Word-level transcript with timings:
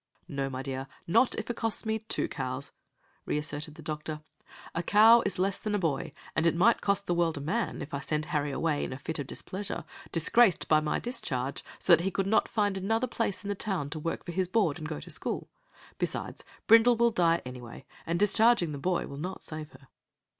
"No, 0.27 0.49
my 0.49 0.63
dear, 0.63 0.87
not 1.05 1.35
if 1.35 1.47
it 1.51 1.55
costs 1.57 1.85
me 1.85 1.99
two 1.99 2.27
cows," 2.27 2.71
reasserted 3.27 3.75
the 3.75 3.83
doctor. 3.83 4.21
"A 4.73 4.81
cow 4.81 5.21
is 5.27 5.37
less 5.37 5.59
than 5.59 5.75
a 5.75 5.77
boy, 5.77 6.11
and 6.35 6.47
it 6.47 6.55
might 6.55 6.81
cost 6.81 7.05
the 7.05 7.13
world 7.13 7.37
a 7.37 7.39
man 7.39 7.83
if 7.83 7.93
I 7.93 7.99
sent 7.99 8.25
Harry 8.33 8.51
away 8.51 8.83
in 8.83 8.93
a 8.93 8.97
fit 8.97 9.19
of 9.19 9.27
displeasure, 9.27 9.83
disgraced 10.11 10.67
by 10.67 10.79
my 10.79 10.97
discharge 10.97 11.63
so 11.77 11.95
that 11.95 12.01
he 12.03 12.09
could 12.09 12.25
not 12.25 12.49
find 12.49 12.77
another 12.79 13.05
place 13.05 13.45
in 13.45 13.55
town 13.55 13.91
to 13.91 13.99
work 13.99 14.25
for 14.25 14.31
his 14.31 14.47
board, 14.47 14.79
and 14.79 14.89
go 14.89 14.99
to 14.99 15.11
school. 15.11 15.51
Besides, 15.99 16.43
Brindle 16.65 16.97
will 16.97 17.11
die 17.11 17.43
anyway, 17.45 17.85
and 18.07 18.17
discharging 18.17 18.71
the 18.71 18.79
boy 18.79 19.05
will 19.05 19.19
not 19.19 19.43
save 19.43 19.69
her." 19.73 19.87